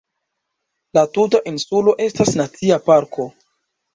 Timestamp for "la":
0.97-1.03